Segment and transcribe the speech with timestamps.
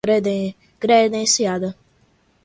[0.83, 1.75] credenciada